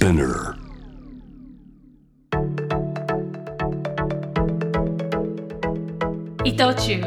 [0.00, 0.56] Spinner.
[6.42, 7.02] 伊藤忠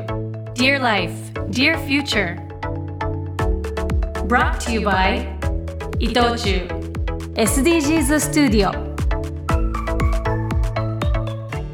[0.53, 1.11] Dear Life,
[1.49, 2.37] Dear Future
[4.27, 5.25] Brought to you by
[5.97, 6.67] 伊藤忠
[7.33, 8.71] SDGs スタジオ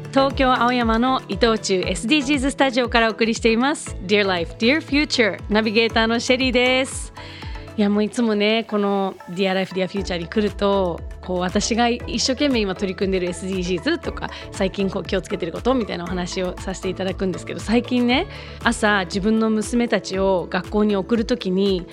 [0.08, 7.12] 東京青山の伊藤忠 SDGs スタジオからお送りしています Dear Life, Dear Future ナビゲーターのシェリーです
[7.80, 18.26] いやもういつもねこの Dear Life, Dear Future に来るとこう私が一生懸命今取り組んでる SDGs とか最近こう気をつけてることみたいなお話をさせていただくんですけど最近ね
[18.62, 21.86] 朝自分の娘たちを学校に送る時に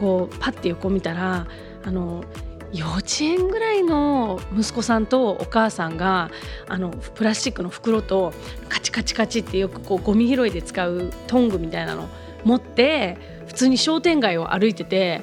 [0.00, 1.46] こうパッて横見たら
[1.84, 2.24] あの
[2.72, 6.30] 幼稚園ぐらいの息子さんとお母さんが
[6.68, 8.32] あのプラスチックの袋と
[8.70, 12.08] カチカチカチってよくこうゴミ拾いで使うトングみたいなの
[12.44, 15.22] 持って普通に商店街を歩いてて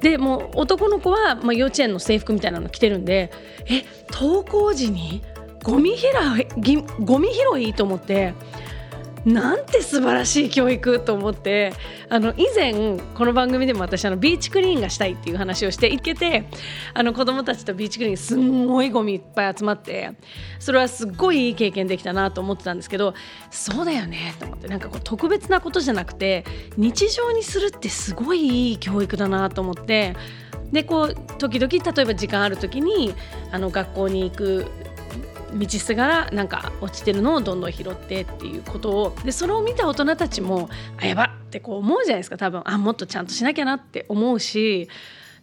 [0.00, 3.30] でもう男の子は、まあ、幼稚園の制服みたいなの着てるんで
[3.66, 5.22] え登校時に
[5.62, 6.06] ゴミ拾
[6.72, 8.34] いゴミ拾いと思って
[9.24, 11.72] なんて素晴らしい教育と思って
[12.08, 16.44] あの以前この番組でも私あのビーチクリーンがしたいっていう話をしていけて
[16.94, 20.12] あの子供たちとビーチクリーンすんごいゴミいっぱい集まって
[20.58, 23.14] それはすっごいいい経験できたなと思ってたんですけど
[23.50, 26.44] そうだよねと思ってなんかこう特別なことじゃなくて
[26.76, 30.14] 日常にするってすごいいい教育だなと思って
[30.72, 33.14] でこう時々例えば時間ある時に
[33.50, 34.66] あの学校に行く
[35.54, 39.16] 道すがらなんか落ちてるのをどんどん拾ってっていうことを。
[39.24, 40.68] でそれを見た大人たちも
[41.00, 42.62] あやばってこう思うじゃないですか多分。
[42.64, 44.88] あもっとちゃんとしなきゃなって思うし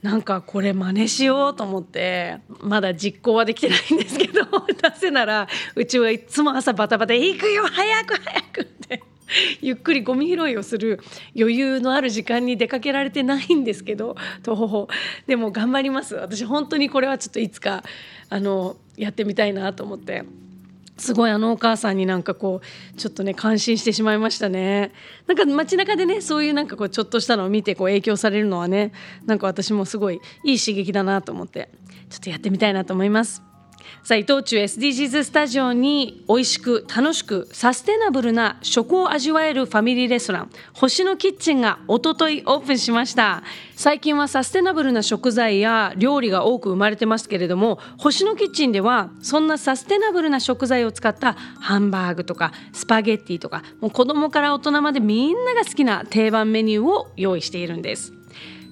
[0.06, 9.02] なんかこれ真似しようと思ってまだ実行はできてないんですけど 出せならうちはいつも朝バタバタ「行くよ早く早く」って
[9.62, 11.00] ゆっくりゴミ拾いをする
[11.38, 14.88] 余裕のある時間に出かけられてないんですけど徒歩
[15.28, 16.16] でも頑張ります。
[16.16, 17.84] 私本当にこれはちょっといつか
[18.30, 20.24] あのやってみたいなと思って。
[20.98, 24.94] すごいあのお母さんになんかこうちょっとね感心してしまいましたね。
[25.28, 28.94] なんか街中でねそういうなんかこうちょっとしたのを見てこう影響されるのはね
[29.26, 31.70] なんか私もすごいいい刺激だなと思って
[32.10, 33.55] ちょっとやってみたいなと思います。
[34.04, 43.44] さあ伊藤忠 SDGs スタジオに美味しく楽しくサステナブルな食を味わえるファミリーレストラン星のキッチンがおとといオープンしました。
[43.76, 58.15] 最近はサステナブルな食材や料理が多く生まれてますけれども星のキッチンではそんなサステナブルな食材を使ったハンバーグとかスパゲッティとかもう子供から大人までみんなが好きな定番メニューを用意しているんです。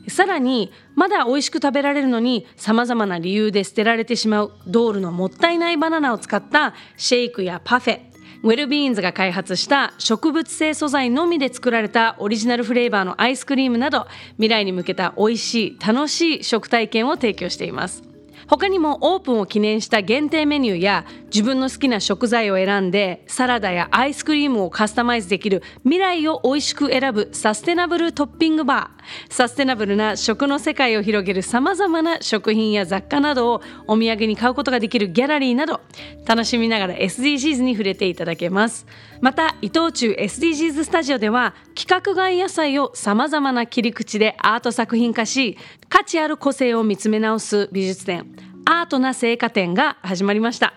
[0.07, 14.05] さらにまだ美味しく食べられるのにさまざまな理由で捨てられてしまうドールのもったいないバナナを使ったシェイクやパフェウェルビーンズが開発した植物性素材のみで作られたオリジナルフレーバーのアイスクリームなど
[14.35, 18.12] 未来に向けた美味しい楽しい食体験を提供しています。
[18.47, 29.03] 他にもオープンを記念した限定メニューや自分の好きな食材を選んでサラダやアイスクリームをカスタマイズできる未来を美味しく選ぶサステナブルトッピングバー。
[29.29, 35.81] サステナブルな食の世界を広げるさまざまな食品や雑貨などをお土産に買うことができるギャラリーなど
[36.25, 38.85] 楽しみながら SDGs に触れていただけます。
[39.21, 45.57] また伊藤忠 SDGs スタジオでは規格外野菜をさまざまな切り口でアート作品化し
[45.89, 48.32] 価値ある個性を見つめ直す美術展。
[48.65, 50.73] アートな成果展が始まりました。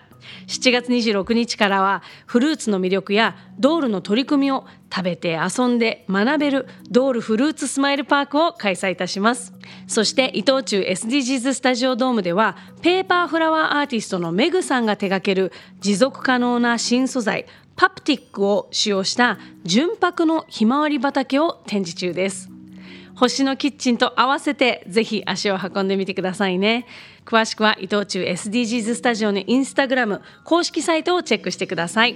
[0.47, 9.53] 7月26日からはフルーツの魅力やドールの取り組みを食べて遊んで学べる Dole フルーツスマイルパークを開催いたします。
[9.87, 22.56] そして伊藤忠 SDGs スタジオドームではペーパーフラワーアーティストのメグさんが手掛ける持続可能な新素材パプティックを使用した純白のひまわり畑を展示中です。
[23.19, 26.85] 星のキッチンと合わせてぜひ足を運んでみてくださいね。
[27.25, 32.15] 詳しくは伊藤忠 SDGs スタジオのインスタグラム公式サイトをチェックしてください。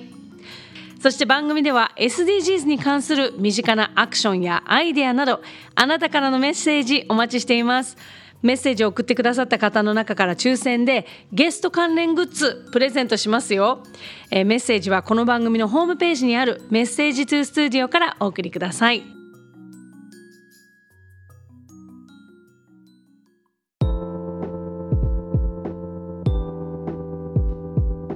[1.01, 5.41] そして番組では SDGs に関する身近なアクションやアイデアなど
[5.73, 7.97] あなたからのメッセージお待ちしています。
[8.43, 13.83] メッセージを送ってくださった方の中から抽選でゲスト関連グッズプレゼントしますよ、
[14.31, 19.20] えー、メッセージはこの番組のホームページにあるメッセージトゥースタジオからお送りください。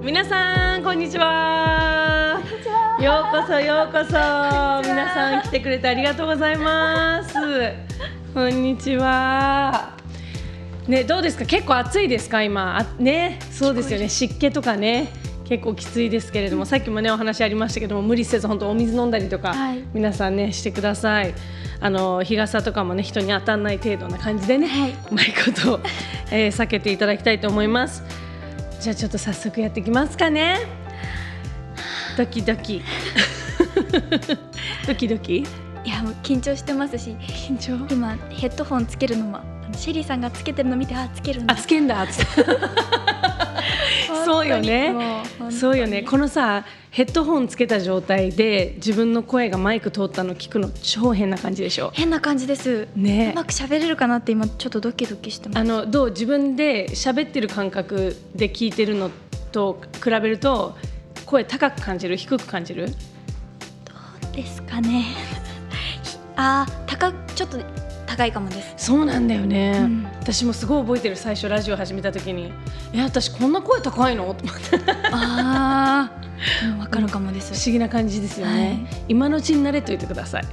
[0.05, 2.39] 皆さんこんにちは。
[3.01, 4.11] ようこそようこそ。
[4.87, 7.33] 皆さん来てくれてありがとうございます。
[8.31, 9.97] こんにちは。
[10.87, 11.45] ねどうですか？
[11.45, 12.43] 結構暑いですか？
[12.43, 12.77] 今。
[12.77, 14.07] あねそうですよね。
[14.07, 15.11] 湿気とかね
[15.43, 19.83] 結構きついですけれども、さっきもねお話ありましたけども無理せず本当お水飲んだりとか、はい。
[19.91, 21.33] 皆さんねしてください。
[21.79, 24.91] あの日傘とかもね人に当たらない程度な感じでね、はい。
[24.91, 25.79] うまいこと、
[26.29, 28.03] えー避けていただきたいと思います
[28.85, 30.59] じゃあちょっと早速やっていきますかね。
[32.15, 32.83] ドキドキ。
[34.85, 35.37] ドキドキ？
[35.37, 37.17] いやもう緊張してますし。
[37.19, 37.83] 緊張？
[37.91, 39.39] 今ヘッドホンつけるのも
[39.75, 41.55] シェリーさんがつけてるの見てあつけるんだ。
[41.55, 42.03] あつけんだ。
[42.03, 42.43] っつって
[44.23, 44.93] そうよね。
[45.49, 46.03] そうよね。
[46.03, 51.91] このさヘッドホンつけた状態で自分の声がマイク通ったの聞くの超変な感じでしょ？
[51.93, 52.87] 変な感じです。
[52.95, 53.31] ね。
[53.33, 55.59] うまく喋れるかなって今ちょっとドキドキしてます。
[55.59, 59.11] あのどう自分で喋ってる感覚で聞いてるの
[59.51, 60.77] と比べると
[61.25, 62.15] 声高く感じる？
[62.15, 62.87] 低く感じる？
[62.87, 62.93] ど
[64.31, 65.05] うですかね。
[66.37, 67.57] あー高ちょっと
[68.15, 68.73] 高いかもです。
[68.77, 70.07] そうなんだよね、うん。
[70.21, 72.53] 私もすごい覚えてる最初ラジオ始めた時に。
[72.93, 74.33] え私こんな声高いの？
[74.33, 74.91] と思って。
[75.11, 77.53] ああ わかるかもです。
[77.53, 80.45] 不思議な感じですよね、は今のうちに慣れといてください。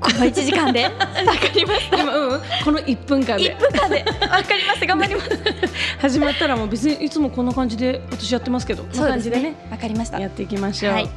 [0.00, 0.84] この1時間で？
[0.86, 2.00] わかりました。
[2.00, 2.40] 今うん。
[2.64, 3.56] この1分間で。
[3.56, 4.04] 1分間で。
[4.04, 4.86] わかります。
[4.86, 5.30] 頑張ります。
[5.98, 9.54] 始まったらもう別にいつもこんな感じで私やってますけどこんな感じでね。
[9.70, 10.20] わかりました。
[10.20, 10.92] やっていきましょう。
[10.94, 11.08] はい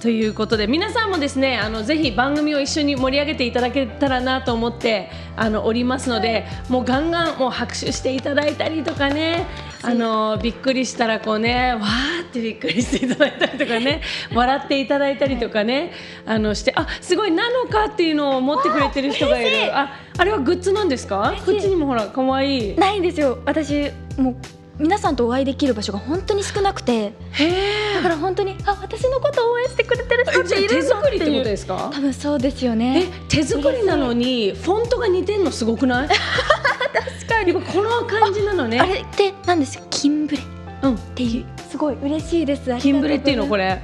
[0.00, 9.46] ということで皆さんもですねあのぜひ番組を一緒に盛り上げていただけたらなと思ってあのおりますので、もうガンガンもう拍手していただいたりとかね
[9.82, 14.02] あのびっくりしたらこうねわーってびっくりしていただいたりとかね
[14.32, 15.92] 笑っていただいたりとかね
[16.24, 19.76] あのしてあすごいなのかっていうのを持ってくれてる人がいる。
[19.76, 21.34] ああれはグッズなんですか？
[21.44, 22.76] こっちにもほら可愛い。
[22.76, 23.38] ないんですよ。
[23.44, 24.36] 私もう
[24.78, 27.12] 皆さんとお会いできる場所が本当に少なくて
[27.96, 31.90] だから本当にあ私のことを応援してくれてる人っている手作りってことですか？
[31.94, 36.08] 多分そうですよえね手作りなのにフォントが似てんのすごくない？
[36.12, 37.52] 確かに。
[37.54, 38.78] この感じなのね。
[38.80, 39.80] あれって何です？
[39.90, 40.42] キンブレ。
[40.42, 40.44] っ
[40.82, 40.98] うん。
[40.98, 41.44] ていう。
[41.70, 42.74] すごい嬉しいです。
[42.78, 43.64] キンブレっていうのこれ。
[43.64, 43.80] れ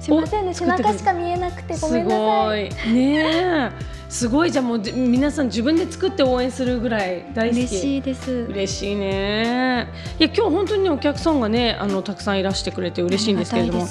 [0.00, 0.08] す。
[0.10, 0.54] いませんね。
[0.54, 2.70] 背中しか見えなくてごすめんなさごいい。
[2.92, 3.70] ねえ
[4.08, 4.50] すごい。
[4.50, 7.58] じゃあもうじ皆さん自分で作って応援するぐらい大好き。
[7.58, 8.46] 嬉しいです。
[8.48, 9.88] 嬉しいね。
[10.18, 13.86] いや今日本当にねお客さんがねあのたくさんいらしてくれて嬉しいんですけれども。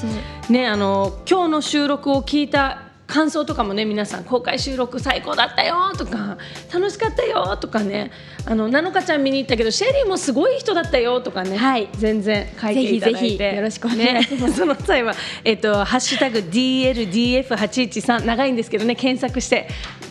[0.49, 6.37] ねあの今日の収録を聞いた感想とかもね皆さん公開収録最高だったよとか
[6.71, 8.11] 楽しかったよとかね
[8.45, 11.89] あのなのかちゃん見に行ったけどシェリーもすごい人だったよとかね、はい。
[11.93, 15.13] 全然書いていただいてぜひぜひよろしくお願いしね、 その際は
[15.43, 19.69] えっ、とハッシュタグ DLDF813 長いんですけどね検索して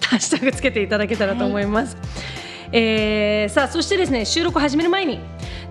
[0.08, 1.96] ハッシュタグつけていただけたらと思います。
[2.72, 5.20] えーさあそしてですね収録を始める前に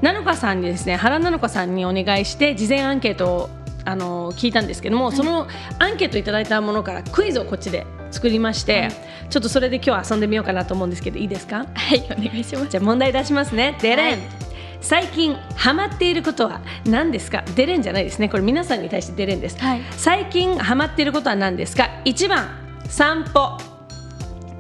[0.02, 3.50] なのかさんにですね原なのかさんにお願いして事前アンケートを
[3.86, 5.48] あの聞いたんですけども、その
[5.80, 8.90] アンケートいただいたものからクイズをこっちで作りまして、
[9.30, 11.66] ちょっとそれで今日遊んでみようかなと思うんですけどいいですか？
[11.74, 12.68] はいお願いします。
[12.70, 13.78] じゃあ問題出しますね。
[13.82, 14.46] デレン、はい
[14.82, 17.44] 最近ハマっていることは何ですか？
[17.56, 18.30] デレンじゃないですね。
[18.30, 19.82] これ皆さんに対してデレンです、はい。
[19.92, 22.50] 最近ハマっていることは何ですか？1番。
[22.88, 23.58] 散歩。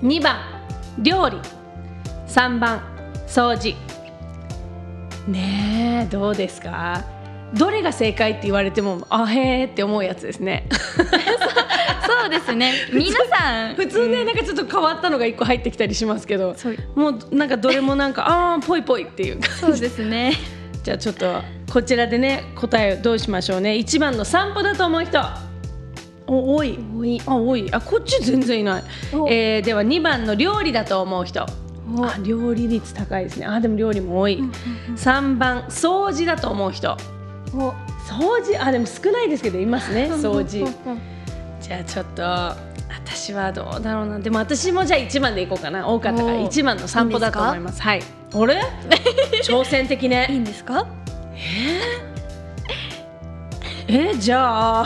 [0.01, 0.37] 2番。
[0.97, 1.37] 料理。
[2.27, 2.81] 3番。
[3.27, 3.75] 掃除。
[5.27, 7.03] ねえどうですか？
[7.53, 10.67] どれが正解って言われてもあへーって思うやつですね。
[12.07, 12.73] そうですね。
[12.91, 13.75] 皆さん。
[13.77, 16.55] 普通ね、なんかちょっと変わったのが1個入ってきたりしますけど
[16.95, 19.39] もうなんかどれもなんかああぽいぽいっていう。
[19.59, 20.33] そうですね。
[20.83, 23.71] じゃあちょっとこちらでね答えをどうしましょうね。
[23.71, 25.21] 1番の散歩だと思う人。
[26.27, 26.79] お多い。
[26.97, 27.21] 多い。
[27.25, 27.67] あ多い。
[27.71, 28.83] あこっち全然いない、
[29.13, 29.27] お。
[29.29, 31.45] えーでは2番の料理だと思う人。
[32.23, 33.45] 料理率高いですね。
[33.45, 34.51] あでも料理も多い、うんうん
[34.95, 36.97] 3番掃除だと思う人
[37.57, 37.73] お
[38.07, 40.67] 掃除あでも少ないですけどいますね 掃除。
[41.61, 44.19] じゃあちょっと私はどうだろうな。
[44.19, 45.87] でも私もじゃあ1番でいこうかな。
[45.87, 47.81] 多かったからおー1番の散歩だと思います。
[47.81, 48.01] はい。
[48.33, 48.61] あれ
[49.43, 50.85] 挑戦的いいねんですか？
[53.87, 54.85] えじゃあ。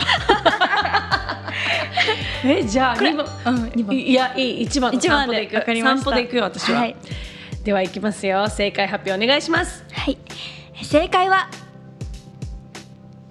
[2.44, 3.26] えじゃあ2番。
[3.54, 3.96] うん二番。
[3.96, 4.66] いやいい。
[4.66, 5.82] 1番の一番で散歩でいく。
[5.82, 6.96] 散歩でいくよ私は、はい。
[7.64, 8.48] ではいきますよ。
[8.48, 9.84] 正解発表お願いします。
[9.92, 10.18] はい。
[10.82, 11.48] 正解は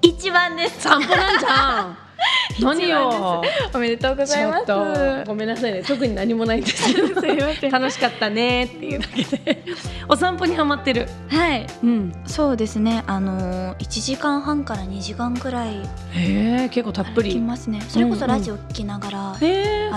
[0.02, 0.82] 一番です。
[0.82, 1.98] 散歩なんじゃん。
[2.62, 3.42] 何よ。
[3.74, 4.66] おめでとうございます。
[4.66, 5.84] とごめんなさいね。
[5.84, 6.94] 特に何もないんです。
[6.94, 7.72] けどすいません。
[7.72, 9.66] 楽しかったねっていうだけで。
[10.08, 11.08] お散歩にハマってる。
[11.30, 11.66] はい。
[11.84, 12.14] うん。
[12.26, 13.04] そうですね。
[13.08, 15.78] あのー、1時間半から2時間くらい
[16.14, 17.30] へえ結構たっぷり。
[17.32, 17.82] 歩きますね。
[17.88, 19.36] それこそラジオ聞きながら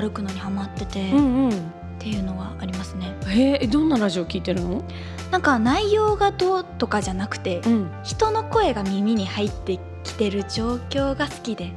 [0.01, 1.73] 歩くのにハマってて、っうんうん。
[1.99, 3.15] ていうのはありますね。
[3.29, 4.83] へえどんなラジオ聞いてるの？
[5.33, 7.91] なんか内容がどうとかじゃなくて、うん。
[8.05, 9.92] 人の声が耳に入ってきて
[10.31, 11.65] る状況が好きで。
[11.65, 11.71] へ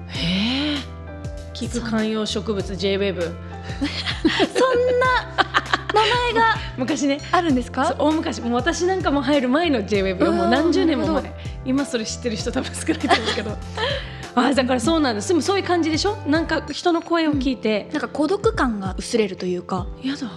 [0.74, 0.77] え
[1.53, 3.32] 聞く観葉植物 JWEB そん
[5.00, 5.05] な
[5.94, 7.20] 前が 昔ね。
[7.32, 7.96] あるんですか？
[7.98, 8.41] 大昔。
[8.41, 10.32] もう私なんかも入る前の JWEB よ。
[10.34, 11.34] もう何十年も前。
[11.65, 13.58] 今それ知ってる人 多分少ないと思うけど。
[14.38, 15.29] あだからそうなんです。
[15.29, 16.17] でもそういう感じでしょ？
[16.27, 19.88] なんか人の声を聞いて、なんか孤独感が薄れるというか。
[20.03, 20.27] やだ。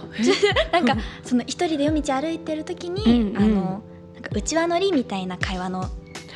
[0.71, 3.37] なんかその一人で夜道歩いてる時に、うんうん。
[3.37, 5.89] あのなんか内輪乗りみたいな会話の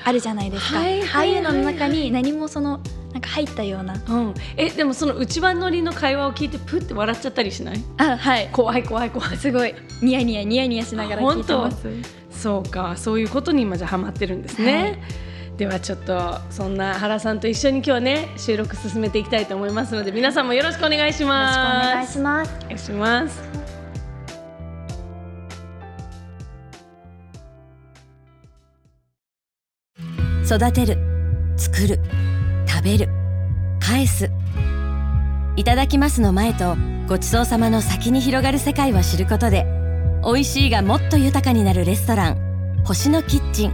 [0.03, 1.09] あるじゃないですか、はいはいはい。
[1.11, 2.79] ああいうのの中に何もその
[3.11, 3.93] なんか入ったような。
[3.93, 7.83] うん、えでもその内輪乗りの会話を聞いてプって笑っちゃったりしない？
[7.97, 8.49] あはい。
[8.51, 9.37] 怖い怖い怖い。
[9.37, 9.75] すごい。
[10.01, 11.87] ニヤニヤニヤニヤしながら聞いてます。
[12.31, 12.95] そうか。
[12.97, 15.01] そういうことに今じゃハマってるんですね、
[15.57, 22.51] ではちょっとそんな原さんと一緒に今日はね収録進めていきたいと思いますので皆さんもよろしくお願いしよろしくおます願いします。
[22.65, 23.72] お願いします
[30.45, 30.97] 育てる
[31.55, 31.99] 作る
[32.67, 33.09] 食べる
[33.79, 34.29] 返す。
[35.55, 36.75] いただきますの前と
[37.07, 39.65] ごちそうさまの先に広がる世界を知ることで
[40.25, 43.73] 美味しいがもっと豊かになるレストラン星のキッチン。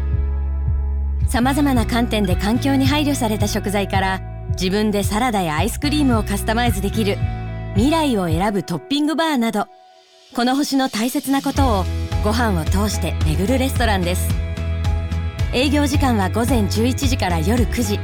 [1.27, 4.21] さまざまな観点で環境に配慮された食材から
[4.51, 7.17] 自分でサラダやアイスクリームをカスタマイズできる
[7.75, 9.67] 未来を選ぶトッピングバーなど
[10.35, 11.85] この星の大切なことを
[12.23, 14.38] ご飯を通して巡るレストランです。
[15.51, 17.99] 営業時間は午前11時から夜9時。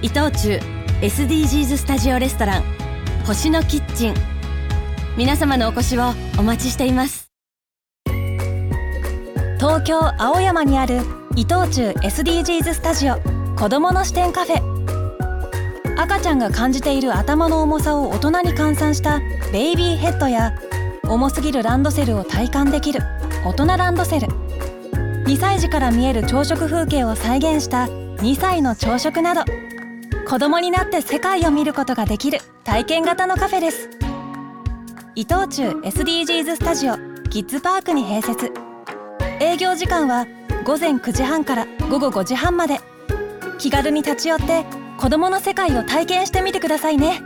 [0.00, 0.60] 伊藤忠
[1.00, 2.62] SDGs スタジオレストラン
[3.26, 4.14] 星のキッチン。
[5.16, 7.32] 皆様のお越しをお待ちしています。
[9.58, 11.00] 東京青山にある
[11.34, 13.16] 伊藤忠 SDGs スタジオ
[13.56, 14.62] 子どもの視点カフェ。
[16.00, 19.20] 赤ちゃんが感じている頭の重さを大人に換算した
[19.52, 20.54] ベイビーヘッドや
[21.08, 23.00] 重すぎるランドセルを体感できる
[23.44, 24.41] 大人ランドセル。
[25.24, 29.44] 2歳児から見える朝食風景を再現した2歳の朝食など
[30.26, 33.88] 子供になって世界を見ることができる体験型のカフェです。
[35.14, 36.94] 伊藤忠 SDGs スタジオ
[37.28, 38.52] キッズパークに併設。
[39.40, 40.26] 営業時間は
[40.64, 42.80] 午前9時半から午後5時半まで。
[43.58, 44.64] 気軽に立ち寄って
[44.98, 47.22] 子どもの世界を体験してみてくださいね。